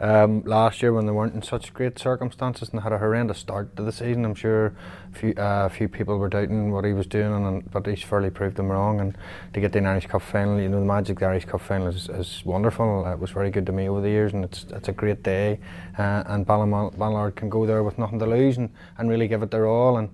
[0.00, 3.74] um, last year when they weren't in such great circumstances and had a horrendous start
[3.76, 4.24] to the season.
[4.24, 4.74] I'm sure
[5.12, 8.30] a few, uh, few people were doubting what he was doing, and, but he's fairly
[8.30, 9.00] proved them wrong.
[9.00, 9.16] And
[9.54, 11.88] to get the Irish Cup final, you know, the magic of the Irish Cup final
[11.88, 13.04] is, is wonderful.
[13.04, 15.22] Uh, it was very good to me over the years, and it's it's a great
[15.22, 15.58] day.
[15.98, 19.50] Uh, and Ballinamallard can go there with nothing to lose and, and really give it
[19.50, 19.96] their all.
[19.96, 20.10] And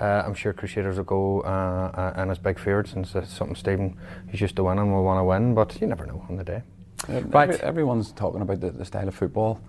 [0.00, 3.56] uh, I'm sure Crusaders will go uh, uh, and as big favourites, and it's something
[3.56, 3.98] Stephen
[4.30, 6.44] he's used to win and will want to win, but you never know on the
[6.44, 6.62] day.
[7.08, 7.50] Right.
[7.50, 9.60] Every, everyone's talking about the, the style of football.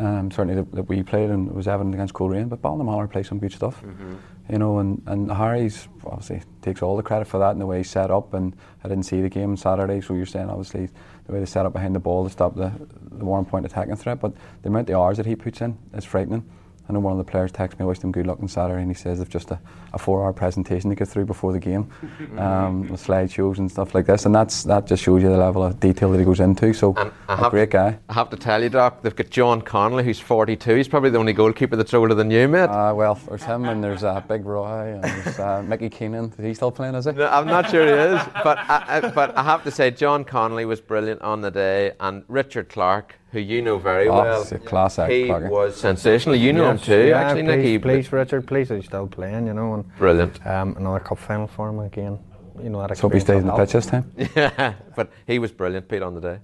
[0.00, 3.38] Um, certainly that, that, we played and was evident against Coleraine, but Ballinamallard plays some
[3.38, 3.82] good stuff.
[3.82, 4.14] Mm-hmm.
[4.50, 7.78] You know, and, and Harry's obviously takes all the credit for that and the way
[7.78, 8.32] he set up.
[8.32, 10.88] And I didn't see the game on Saturday, so you're saying obviously
[11.26, 12.72] the way they set up behind the ball to stop the,
[13.10, 14.20] the Warrenpoint attacking threat.
[14.20, 16.50] But the amount of hours that he puts in is frightening.
[16.88, 18.82] I know one of the players texted me, I wished him good luck on Saturday,
[18.82, 19.60] and he says they've just a,
[19.92, 21.88] a four hour presentation to get through before the game
[22.38, 24.26] um, with slideshows and stuff like this.
[24.26, 26.72] And that's that just shows you the level of detail that he goes into.
[26.72, 26.94] So,
[27.28, 27.98] a great guy.
[28.08, 30.74] I have to tell you, Doc, they've got John Connolly, who's 42.
[30.74, 32.64] He's probably the only goalkeeper that's older than you, mate.
[32.64, 36.32] Uh, well, there's him, and there's uh, Big Roy, and there's uh, Mickey Keenan.
[36.38, 37.12] Is he still playing, is he?
[37.12, 38.20] No, I'm not sure he is.
[38.42, 41.92] But I, I, but I have to say, John Connolly was brilliant on the day,
[42.00, 44.44] and Richard Clark who you know very oh, well.
[44.44, 46.34] Class act, he was sensational.
[46.34, 47.42] You know yes, him too, yeah, actually.
[47.42, 47.78] Please, Nicky.
[47.78, 49.74] please, Richard, please, he's still playing, you know.
[49.74, 50.44] And, Brilliant.
[50.46, 52.18] Um, another cup final for him again.
[52.62, 54.10] You know, that hope he stays in the pitch this time.
[54.36, 56.38] Yeah, but he was brilliant, Pete, on the day.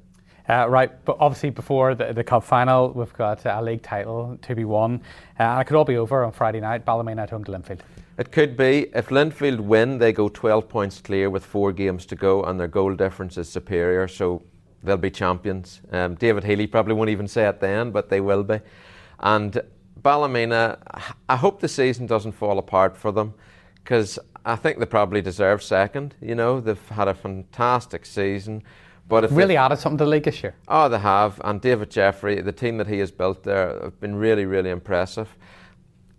[0.49, 4.55] Uh, right, but obviously before the, the cup final, we've got a league title to
[4.55, 5.01] be won,
[5.41, 6.85] uh, and it could all be over on Friday night.
[6.85, 7.81] Ballymena at home to Linfield.
[8.19, 8.87] It could be.
[8.95, 12.69] If Linfield win, they go 12 points clear with four games to go, and their
[12.69, 14.07] goal difference is superior.
[14.07, 14.43] So
[14.83, 15.81] they'll be champions.
[15.91, 18.61] Um, David Healy probably won't even say it then, but they will be.
[19.21, 19.61] And
[19.97, 20.79] Ballymena,
[21.29, 23.35] I hope the season doesn't fall apart for them
[23.77, 26.15] because I think they probably deserve second.
[26.21, 28.63] You know, they've had a fantastic season.
[29.09, 30.57] But if really added something to the league this year.
[30.67, 31.41] Oh, they have.
[31.45, 35.37] And David Jeffrey, the team that he has built there, have been really, really impressive.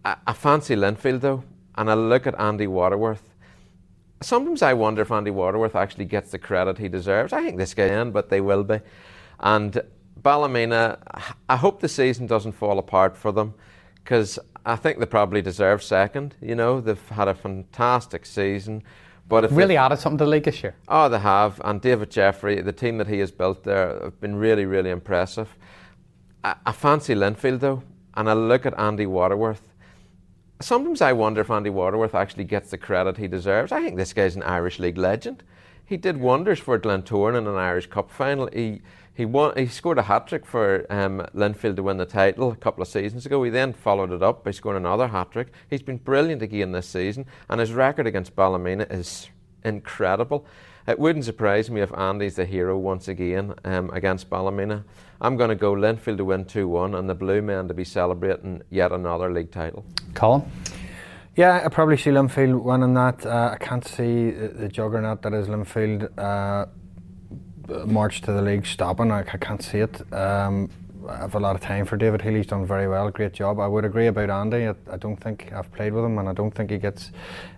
[0.05, 1.43] I, I fancy Linfield though,
[1.75, 3.33] and I look at Andy Waterworth
[4.21, 7.33] sometimes I wonder if Andy Waterworth actually gets the credit he deserves.
[7.33, 8.79] I think this guy can, but they will be.
[9.39, 9.81] And
[10.17, 10.97] Ballymena,
[11.47, 13.53] I hope the season doesn't fall apart for them
[13.95, 16.35] because I think they probably deserve second.
[16.41, 18.83] You know, they've had a fantastic season.
[19.29, 20.75] But if really added something to the league this year.
[20.87, 21.61] Oh, they have.
[21.65, 25.49] And David Jeffrey, the team that he has built there, have been really, really impressive.
[26.43, 27.83] I, I fancy Linfield though,
[28.15, 29.66] and I look at Andy Waterworth
[30.59, 33.71] sometimes I wonder if Andy Waterworth actually gets the credit he deserves.
[33.71, 35.43] I think this guy's an Irish League legend.
[35.85, 38.49] He did wonders for Glentoran in an Irish Cup final.
[38.51, 38.81] He
[39.13, 39.57] he won.
[39.57, 42.87] He scored a hat trick for um, Linfield to win the title a couple of
[42.87, 43.41] seasons ago.
[43.41, 45.47] He then followed it up by scoring another hat trick.
[45.69, 49.29] He's been brilliant again this season, and his record against Ballymena is
[49.63, 50.45] incredible.
[50.87, 54.85] It wouldn't surprise me if Andy's the hero once again um, against Ballymena.
[55.19, 57.83] I'm going to go Linfield to win 2 1 and the Blue Men to be
[57.83, 59.85] celebrating yet another league title.
[60.13, 60.49] Colin?
[61.35, 63.25] Yeah, I probably see Linfield winning that.
[63.25, 66.67] Uh, I can't see the juggernaut that is Linfield uh,
[67.85, 69.11] march to the league stopping.
[69.11, 70.13] I, I can't see it.
[70.13, 70.69] Um,
[71.07, 72.37] I have a lot of time for David Healy.
[72.37, 73.59] He's done very well, great job.
[73.59, 74.67] I would agree about Andy.
[74.67, 77.11] I, I, don't think I've played with him, and I don't think he gets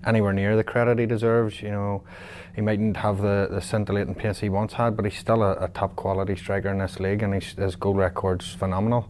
[0.06, 1.62] anywhere near the credit he deserves.
[1.62, 2.04] You know,
[2.56, 5.68] he mightn't have the, the scintillating pace he once had, but he's still a, a
[5.70, 9.10] top quality striker in this league, and his goal record's phenomenal.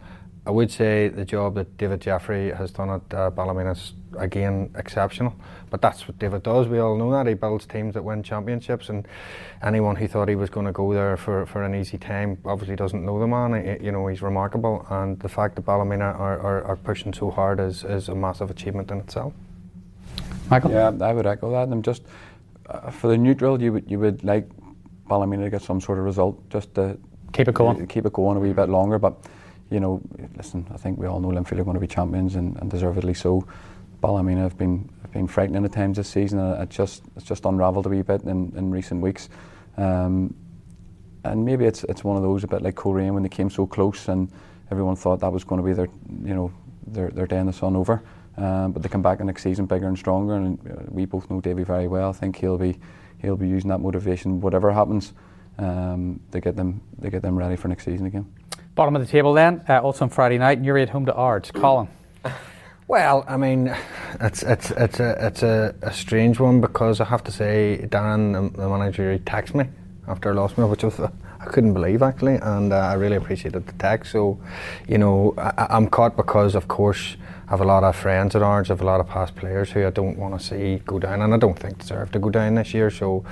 [0.49, 4.71] I would say the job that David Jeffrey has done at uh, Ballymena is again
[4.75, 5.35] exceptional.
[5.69, 6.67] But that's what David does.
[6.67, 9.07] We all know that he builds teams that win championships, and
[9.61, 12.75] anyone who thought he was going to go there for, for an easy time obviously
[12.75, 13.63] doesn't know the man.
[13.63, 17.29] He, you know he's remarkable, and the fact that Ballymena are, are, are pushing so
[17.29, 19.33] hard is, is a massive achievement in itself.
[20.49, 20.71] Michael?
[20.71, 21.67] Yeah, I would echo that.
[21.67, 22.01] And just
[22.65, 24.49] uh, for the neutral, you would you would like
[25.07, 26.97] Ballymena to get some sort of result just to
[27.33, 28.97] keep it going, keep it going a wee bit longer.
[28.97, 29.15] But
[29.69, 30.01] you know,
[30.35, 33.13] listen, I think we all know Linfield are going to be champions and, and deservedly
[33.13, 33.47] so.
[34.01, 37.85] Ballymena have been have been frightening at times this season, it just it's just unravelled
[37.85, 39.29] a wee bit in, in recent weeks.
[39.77, 40.33] Um,
[41.23, 43.67] and maybe it's it's one of those a bit like Coleraine when they came so
[43.67, 44.31] close and
[44.71, 45.87] everyone thought that was going to be their
[46.23, 46.51] you know
[46.87, 48.01] their their day in the sun over.
[48.37, 51.29] Um, but they come back the next season bigger and stronger, and uh, we both
[51.29, 52.09] know Davy very well.
[52.09, 52.79] I think he'll be
[53.17, 55.13] he'll be using that motivation, whatever happens,
[55.57, 58.38] um, to get them to get them ready for next season again.
[58.79, 61.51] Bottom of the table then, uh, also on Friday night, you're at home to Ards.
[61.51, 61.89] Colin.
[62.87, 63.75] Well, I mean,
[64.21, 68.55] it's it's it's a it's a, a strange one because I have to say, Darren,
[68.55, 69.65] the manager, he texted me
[70.07, 73.67] after I lost me, which was I couldn't believe actually, and uh, I really appreciated
[73.67, 74.13] the text.
[74.13, 74.39] So,
[74.87, 78.41] you know, I, am caught because, of course, I have a lot of friends at
[78.41, 80.99] Ards, I have a lot of past players who I don't want to see go
[80.99, 82.89] down, and I don't think deserve to go down this year.
[82.89, 83.25] So,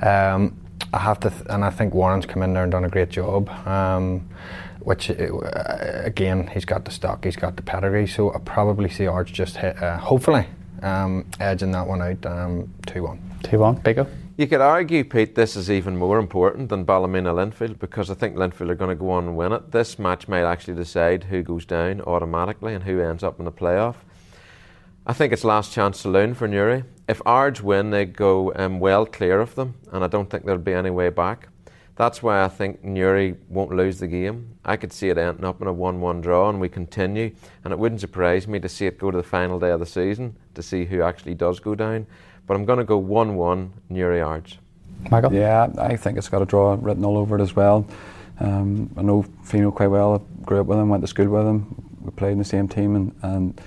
[0.00, 0.56] um,
[0.94, 3.10] I have to, th- and I think Warren's come in there and done a great
[3.10, 3.50] job.
[3.66, 4.28] Um,
[4.84, 5.14] which uh,
[6.04, 8.06] again, he's got the stock, he's got the pedigree.
[8.06, 10.46] So I probably see Ards just hit, uh, hopefully
[10.82, 13.20] um, edging that one out um, two one.
[13.42, 14.06] Two one, Bigo.
[14.36, 18.34] You could argue, Pete, this is even more important than Ballymena Linfield because I think
[18.34, 19.72] Linfield are going to go on and win it.
[19.72, 23.52] This match might actually decide who goes down automatically and who ends up in the
[23.52, 23.96] playoff.
[25.06, 26.84] I think it's last chance saloon for Newry.
[27.08, 30.60] If Ards win, they go um, well clear of them, and I don't think there'll
[30.60, 31.48] be any way back.
[31.96, 34.56] That's why I think Newry won't lose the game.
[34.64, 37.32] I could see it ending up in a 1 1 draw and we continue.
[37.64, 39.86] And it wouldn't surprise me to see it go to the final day of the
[39.86, 42.06] season to see who actually does go down.
[42.46, 44.58] But I'm going to go 1 1 Newry Ards.
[45.10, 45.32] Michael?
[45.32, 47.86] Yeah, I think it's got a draw written all over it as well.
[48.40, 50.14] Um, I know Fino quite well.
[50.14, 51.74] I grew up with him, went to school with him.
[52.00, 53.60] We played in the same team, and, and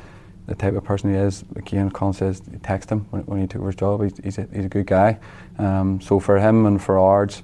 [0.48, 3.48] the type of person he is, again, Colin says, he text him when, when he
[3.48, 4.04] took over his job.
[4.04, 5.18] He's, he's, a, he's a good guy.
[5.58, 7.42] Um, so for him and for Ards,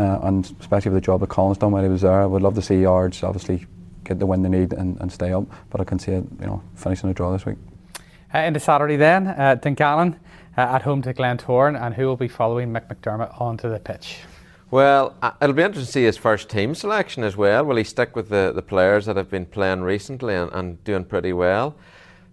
[0.00, 2.42] uh, and especially with the job that Colin's done while he was there, I would
[2.42, 3.66] love to see Ards obviously
[4.04, 5.44] get the win they need and, and stay up.
[5.70, 7.58] But I can see it, you know, finishing a draw this week.
[8.34, 10.18] Uh, into Saturday then, uh, Dungannon
[10.56, 14.18] uh, at home to Glentoran, and who will be following Mick McDermott onto the pitch?
[14.70, 17.64] Well, uh, it'll be interesting to see his first team selection as well.
[17.64, 21.04] Will he stick with the, the players that have been playing recently and, and doing
[21.04, 21.74] pretty well?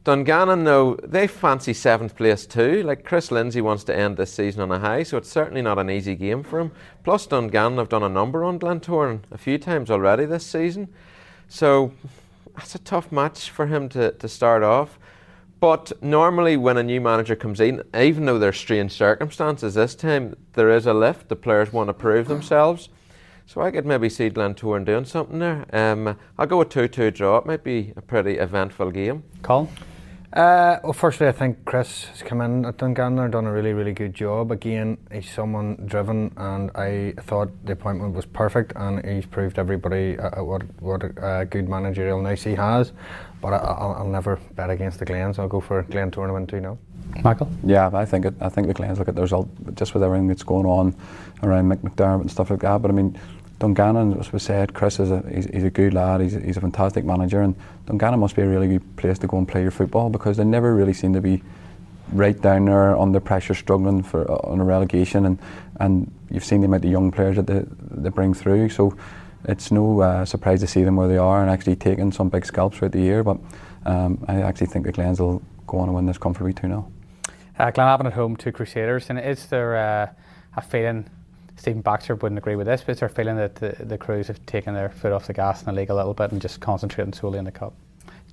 [0.07, 2.81] Dungannon, though, they fancy seventh place too.
[2.81, 5.79] Like Kris Lindsay wants to end this season on a high, so it's certainly not
[5.79, 6.71] an easy game for him.
[7.03, 10.87] Plus, Dungannon have done a number on Glentoran a few times already this season.
[11.49, 11.91] So
[12.55, 14.97] that's a tough match for him to, to start off.
[15.59, 20.37] But normally, when a new manager comes in, even though there's strange circumstances this time,
[20.53, 21.27] there is a lift.
[21.27, 22.87] The players want to prove themselves.
[23.45, 25.65] So I could maybe see Glentoran doing something there.
[25.73, 27.39] Um, I'll go a 2 2 draw.
[27.39, 29.23] It might be a pretty eventful game.
[29.41, 29.67] Colin?
[30.33, 33.71] Uh, well, firstly, I think Kris has come in at Dungannon and done a really,
[33.71, 34.51] really good job.
[34.51, 40.19] Again, he's someone driven, and I thought the appointment was perfect, and he's proved everybody
[40.19, 42.91] uh, what what a good managerial nous he has.
[43.41, 45.39] But I, will never bet against the Glens.
[45.39, 46.77] I'll go for Glentoran too now.
[47.23, 47.49] Michael?
[47.63, 50.27] Yeah, I think it, I think the Glens look at the result just with everything
[50.27, 50.93] that's going on
[51.41, 52.81] around Mick McDermott and stuff like that.
[52.81, 53.17] But I mean,
[53.59, 56.21] Dungannon, as we said, Kris is a he's, he's a good lad.
[56.21, 59.37] He's, he's a fantastic manager, and Dungannon must be a really good place to go
[59.37, 61.41] and play your football because they never really seem to be
[62.11, 65.39] right down there under pressure, struggling for uh, on a relegation, and
[65.79, 68.69] and you've seen the amount of young players that they, they bring through.
[68.69, 68.95] So
[69.45, 72.45] it's no uh, surprise to see them where they are and actually taking some big
[72.45, 73.23] scalps throughout the year.
[73.23, 73.39] But
[73.85, 76.91] um, I actually think the Glens will go on and win this comfortably 2 0.
[77.57, 80.13] Uh, Glenavon at home to Crusaders, and is there uh,
[80.55, 81.09] a feeling?
[81.57, 84.43] Stephen Baxter wouldn't agree with this, but there a feeling that the, the Crues have
[84.45, 87.13] taken their foot off the gas in the league a little bit and just concentrating
[87.13, 87.73] solely on the cup?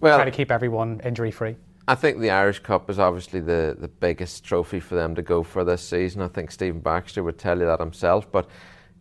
[0.01, 1.57] Well, try to keep everyone injury free.
[1.89, 5.43] I think the Irish Cup is obviously the, the biggest trophy for them to go
[5.43, 6.23] for this season.
[6.23, 8.49] I think Stephen Baxter would tell you that himself, but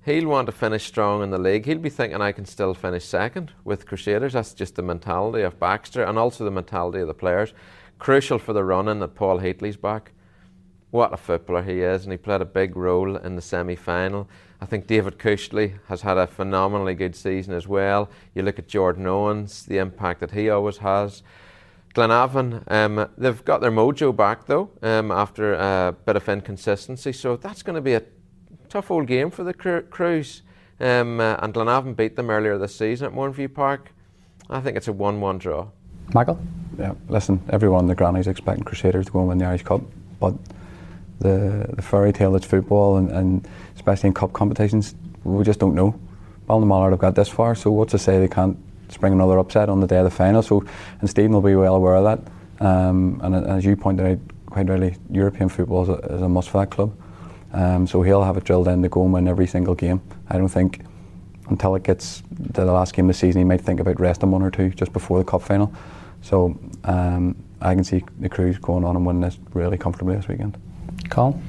[0.05, 1.65] he'll want to finish strong in the league.
[1.65, 4.33] He'll be thinking, I can still finish second with Crusaders.
[4.33, 7.53] That's just the mentality of Baxter and also the mentality of the players.
[7.99, 10.11] Crucial for the running that Paul Heatley's back.
[10.93, 14.29] What a footballer he is, and he played a big role in the semi final.
[14.61, 18.11] I think David Cushley has had a phenomenally good season as well.
[18.35, 21.23] You look at Jordan Owens, the impact that he always has.
[21.95, 27.37] Glenavon, um, they've got their mojo back though um, after a bit of inconsistency, so
[27.37, 28.03] that's going to be a
[28.69, 30.43] tough old game for the Crues.
[30.79, 33.89] Um, uh, and Glenavon beat them earlier this season at Mourneview Park.
[34.47, 35.69] I think it's a 1 1 draw.
[36.13, 36.39] Michael?
[36.77, 39.81] Yeah, listen, everyone, the grannies expecting Crusaders to go and win the Irish Cup,
[40.19, 40.35] but
[41.23, 45.75] the, the fairy tale that's football and, and especially in cup competitions, we just don't
[45.75, 45.99] know.
[46.47, 48.57] Ballinamallard have got this far, so what's to say they can't
[48.89, 50.41] spring another upset on the day of the final?
[50.41, 50.63] So,
[50.99, 52.65] and Stephen will be well aware of that.
[52.65, 56.49] Um, and as you pointed out, quite rightly, European football is a, is a must
[56.49, 56.95] for that club.
[57.53, 60.01] Um, so he'll have it drilled in to go and win every single game.
[60.29, 60.81] I don't think
[61.49, 62.21] until it gets
[62.53, 64.69] to the last game of the season, he might think about resting one or two
[64.69, 65.73] just before the cup final.
[66.21, 70.27] So um, I can see the Crues going on and winning this really comfortably this
[70.27, 70.57] weekend.
[71.09, 71.41] Colin?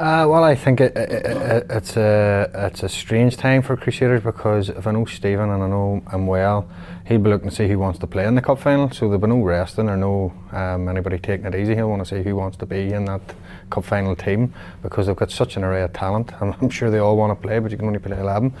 [0.00, 4.22] Uh, well, I think it, it, it, it's a it's a strange time for Crusaders
[4.22, 6.68] because if I know Stephen and I know him well,
[7.04, 8.92] he'll be looking to see who wants to play in the cup final.
[8.92, 11.74] So there'll be no resting or no um, anybody taking it easy.
[11.74, 13.22] He'll want to see who wants to be in that
[13.70, 16.32] cup final team because they've got such an array of talent.
[16.40, 18.54] I'm, I'm sure they all want to play, but you can only play eleven.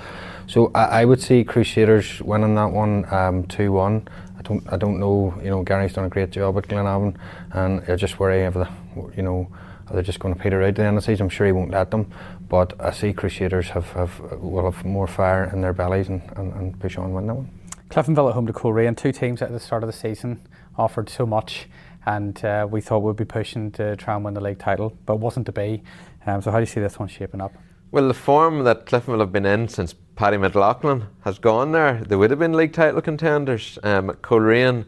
[0.48, 4.08] So I, I would see Crusaders winning that one um, one.
[4.36, 5.38] I don't I don't know.
[5.40, 7.14] You know, Gary's done a great job at Glenavon,
[7.52, 8.68] and I just worry if the
[9.16, 9.46] you know
[9.90, 11.24] are they just going to peter out at the end of the season?
[11.24, 12.10] I'm sure he won't let them.
[12.48, 16.52] But I see Crusaders have, have will have more fire in their bellies and, and,
[16.54, 17.50] and push on and win that one.
[17.90, 20.46] Cliftonville at home to Coleraine, two teams at the start of the season
[20.76, 21.68] offered so much,
[22.06, 25.14] and uh, we thought we'd be pushing to try and win the league title, but
[25.14, 25.82] it wasn't to be.
[26.26, 27.52] Um, so how do you see this one shaping up?
[27.90, 32.04] Well, the form that Cliftonville have been in since Paddy McLaughlin has gone there.
[32.04, 33.78] They would have been league title contenders.
[33.82, 34.84] Um, Coleraine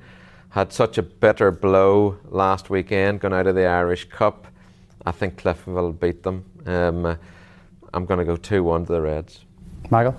[0.51, 4.47] had such a bitter blow last weekend, going out of the Irish Cup.
[5.07, 6.45] I think Cliftonville beat them.
[6.67, 7.19] Um,
[7.93, 9.45] I'm going to go 2 1 to the Reds.
[9.91, 10.17] Michael?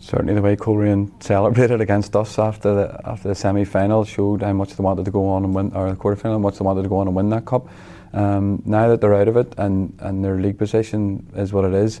[0.00, 4.52] Certainly, the way Coleraine celebrated against us after the after the semi final showed how
[4.52, 6.64] much they wanted to go on and win, or the quarter final, how much they
[6.64, 7.68] wanted to go on and win that cup.
[8.12, 11.74] Um, now that they're out of it and, and their league position is what it
[11.74, 12.00] is,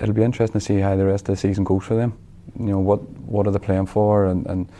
[0.00, 2.16] it'll be interesting to see how the rest of the season goes for them.
[2.58, 4.70] You know, what what are they playing for and, and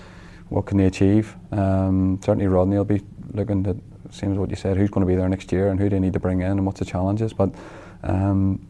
[0.51, 1.35] what can they achieve?
[1.53, 3.01] Um, certainly, Rodney will be
[3.33, 3.77] looking to
[4.11, 5.97] same as what you said, who's going to be there next year and who do
[5.97, 7.33] they need to bring in and what's the challenges.
[7.33, 7.55] But
[8.03, 8.67] um,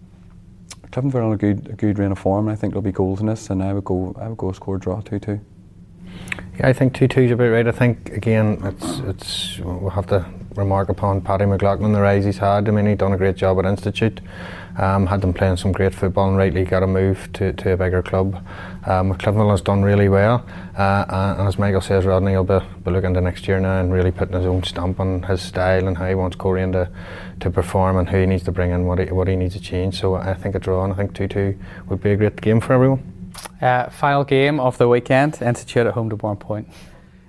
[0.90, 2.48] Cliftonville on a good a good reign of form.
[2.48, 4.78] I think there'll be goals in this, and I would go I would go score
[4.78, 5.40] draw two two.
[6.58, 7.66] Yeah, I think two two is about right.
[7.66, 10.26] I think again, it's it's we'll have to
[10.56, 12.68] remark upon Paddy McLaughlin the rise he's had.
[12.68, 14.20] I mean, he's done a great job at Institute.
[14.80, 17.76] Um, had them playing some great football and rightly got a move to, to a
[17.76, 18.34] bigger club.
[18.86, 20.42] Um, Cliftonville has done really well,
[20.74, 21.04] uh,
[21.38, 24.10] and as Michael says, Rodney will be, be looking to next year now and really
[24.10, 26.88] putting his own stamp on his style and how he wants Coleraine to,
[27.40, 29.60] to perform and who he needs to bring in, what he, what he needs to
[29.60, 30.00] change.
[30.00, 32.62] So I think a draw, and I think 2 2 would be a great game
[32.62, 33.30] for everyone.
[33.60, 36.64] Uh, final game of the weekend Institute at home to Warrenpoint.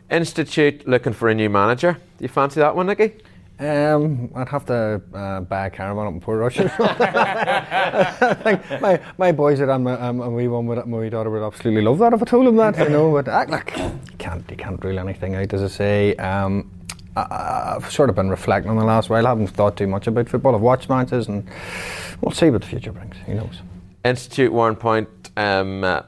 [0.10, 1.98] Institute looking for a new manager.
[2.18, 3.14] Do you fancy that one, Nicky?
[3.62, 6.58] Um, I'd have to uh, buy a caravan up in Portrush.
[6.80, 11.46] I think my, my boys that I'm, I'm a wee one with my daughter would
[11.46, 13.12] absolutely love that if I told them that, you know.
[13.12, 16.16] But uh, look, you can't you can't rule anything out, as I say.
[16.16, 16.72] Um,
[17.16, 19.28] I, have sort of been reflecting on the last while.
[19.28, 20.56] I haven't thought too much about football.
[20.56, 21.48] I've watched matches, and
[22.22, 23.16] we'll see what the future brings.
[23.28, 23.62] Who knows?
[24.04, 25.08] Institute Warrenpoint.
[25.38, 26.02] Um, uh,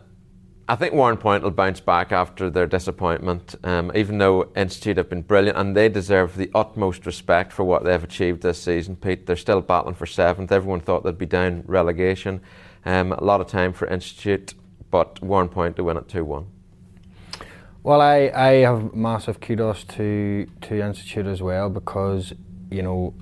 [0.68, 5.22] I think Warrenpoint will bounce back after their disappointment, um, even though Institute have been
[5.22, 8.96] brilliant and they deserve the utmost respect for what they've achieved this season.
[8.96, 10.54] Pete, they're still battling for seventh.
[10.54, 12.40] Everyone thought they'd be down relegation.
[12.86, 14.54] Um, a lot of time for Institute,
[14.90, 16.46] but Warrenpoint to win at 2 1.
[17.84, 22.32] Well, I, I have massive kudos to, to Institute as well because,
[22.72, 23.14] you know,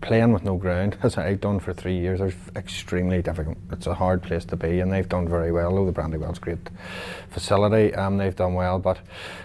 [0.00, 3.56] playing with no ground, as I've done for three years, is extremely difficult.
[3.70, 5.78] It's a hard place to be, and they've done very well.
[5.78, 6.70] Oh, the Brandywell's great
[7.30, 8.78] facility, um, they've done well.
[8.78, 8.98] But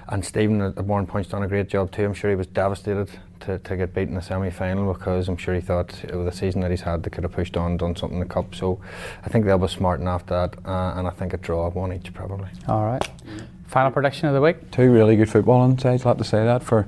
[0.08, 2.06] and Stephen at Warrenpoint's done a great job too.
[2.06, 3.10] I'm sure he was devastated
[3.42, 6.32] to, to get beaten in the semi final because I'm sure he thought with the
[6.32, 8.56] season that he's had, they could have pushed on, done something in the cup.
[8.56, 8.80] So
[9.24, 11.94] I think they'll be smart enough that, uh, and I think a draw of one
[11.94, 12.50] each probably.
[12.68, 13.08] All right.
[13.68, 14.72] Final prediction of the week.
[14.72, 16.06] Two really good footballing sides.
[16.06, 16.88] I'll have to say that for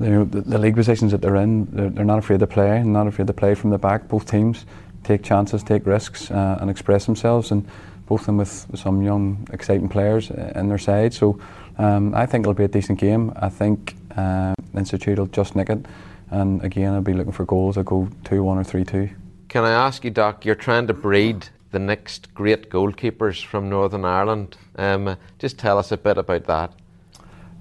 [0.00, 2.78] you know, the, the, league positions that they're in, they're, they're, not afraid to play
[2.78, 4.08] and not afraid to play from the back.
[4.08, 4.66] Both teams
[5.04, 7.66] take chances, take risks, uh, and express themselves, and
[8.06, 11.14] both of them with some young, exciting players in their side.
[11.14, 11.40] So
[11.78, 13.32] um, I think it'll be a decent game.
[13.36, 15.86] I think uh, Institute will just nick it,
[16.30, 17.76] and again, I'll be looking for goals.
[17.76, 19.10] I'll go 2 1 or 3 2.
[19.48, 24.04] Can I ask you, Doc, you're trying to breed the next great goalkeepers from Northern
[24.04, 24.56] Ireland.
[24.76, 26.72] Um, just tell us a bit about that.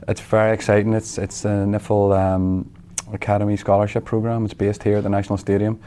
[0.08, 0.94] It's very exciting.
[0.94, 2.74] It's it's a NIFL um,
[3.12, 4.46] Academy Scholarship Program.
[4.46, 5.80] It's based here at the National Stadium,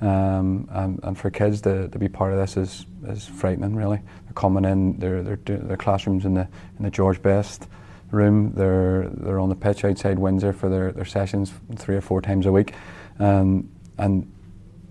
[0.00, 3.76] um, and, and, for kids to, to be part of this is, is frightening.
[3.76, 4.98] Really, they're coming in.
[4.98, 6.48] They're they're their classrooms in the
[6.78, 7.68] in the George Best
[8.10, 8.52] room.
[8.54, 12.46] They're they're on the pitch outside Windsor for their, their sessions three or four times
[12.46, 12.74] a week,
[13.18, 14.30] um, and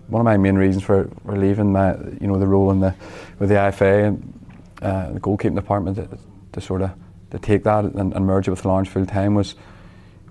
[0.08, 2.94] one of my main reasons for, for leaving my you know the role in the
[3.38, 4.48] with the IFA and
[4.82, 6.08] uh, the goalkeeping department to,
[6.52, 6.90] to sort of
[7.30, 9.54] to take that and, and merge it with Lawrence full time was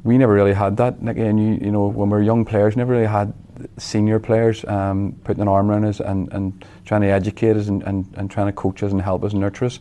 [0.04, 0.96] we never really had that.
[1.06, 3.34] Again, you, you know, when we were young players, never really had
[3.78, 7.84] senior players um, putting an arm around us and, and trying to educate us and,
[7.84, 9.80] and, and trying to coach us and help us and nurture us.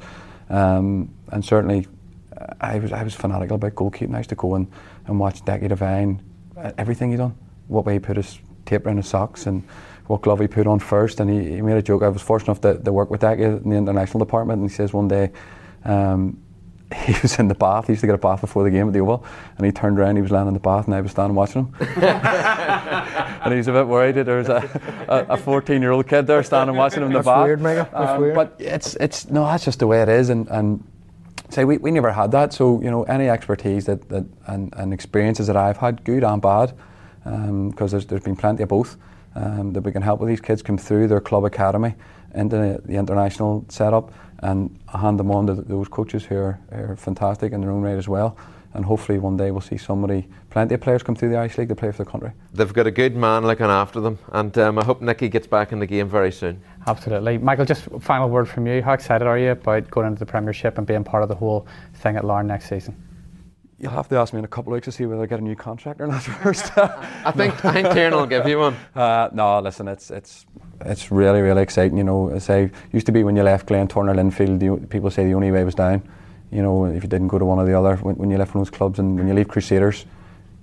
[0.49, 1.87] Um, and certainly,
[2.61, 4.15] I was I was fanatical about goalkeeping.
[4.15, 4.67] I used to go and,
[5.07, 6.23] and watch Decky Devine,
[6.79, 7.35] everything he done,
[7.69, 9.63] what way he put his tape around his socks and
[10.07, 11.21] what glove he put on first.
[11.21, 12.03] And he, he made a joke.
[12.03, 14.75] I was fortunate enough to, to work with that in the international department, and he
[14.75, 15.31] says one day.
[15.85, 16.43] Um,
[17.05, 17.89] he was in the bath.
[17.89, 19.25] He used to get a bath before the game at the Oval,
[19.57, 20.15] and he turned around.
[20.15, 21.75] He was lying in the bath, and I was standing watching him.
[22.01, 26.77] and he's a bit worried that there was a 14 year old kid there standing
[26.77, 27.45] watching him in the That's bath.
[27.45, 27.89] weird, Mega.
[27.93, 28.35] That's Um, weird.
[28.37, 30.85] But it's it's no, that's just the way it is, and and
[31.51, 32.53] say we, we never had that.
[32.53, 36.41] So you know, any expertise that, that and, and experiences that I've had, good and
[36.43, 36.73] bad,
[37.25, 38.97] because there's there's been plenty of both.
[39.35, 41.95] Um, that we can help with these kids come through their club academy
[42.35, 46.97] into the, the international setup and hand them on to those coaches who are, are
[46.97, 48.35] fantastic in their own right as well.
[48.75, 51.69] And hopefully one day we'll see somebody, plenty of players come through the Irish League
[51.69, 52.33] to play for the country.
[52.53, 55.73] They've got a good man looking after them, and um, I hope Nicky gets back
[55.73, 56.61] in the game very soon.
[56.87, 57.39] Absolutely.
[57.39, 58.83] Michael, just final word from you.
[58.83, 61.67] How excited are you about going into the Premiership and being part of the whole
[61.95, 63.03] thing at Larne next season?
[63.79, 65.39] You'll have to ask me in a couple of weeks to see whether I get
[65.39, 66.73] a new contract or not first.
[66.79, 68.77] I think I think Tiernan will give you one.
[68.97, 70.47] Uh, no, listen, it's it's
[70.81, 71.99] it's really really exciting.
[71.99, 74.87] You know, as I say used to be when you left Glentoran or Linfield, the,
[74.87, 76.03] people say the only way was down.
[76.57, 78.55] You know, if you didn't go to one or the other, when, when you left
[78.55, 80.07] of those clubs, and when you leave Crusaders,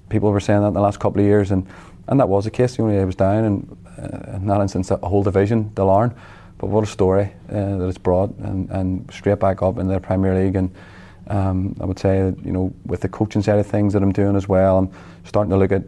[0.09, 1.67] people were saying that in the last couple of years, and,
[2.07, 2.75] and that was the case.
[2.75, 6.15] The only way was down, and uh, in that instance, a whole division, the Larne.
[6.57, 9.99] But what a story uh, that it's brought, and, and straight back up in the
[9.99, 10.73] Premier League, and
[11.27, 14.35] um, I would say you know with the coaching side of things that I'm doing
[14.35, 14.91] as well, I'm
[15.25, 15.83] starting to look at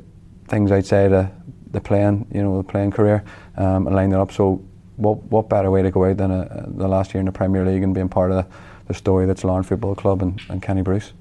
[0.47, 1.31] things outside of
[1.71, 3.23] the playing, you know, the playing career,
[3.57, 4.31] um, and line it up.
[4.31, 4.63] So,
[4.97, 7.65] what what better way to go out than a, the last year in the Premier
[7.65, 8.55] League and being part of the,
[8.87, 11.11] the story that's Larne Football Club and, and Kenny Bruce.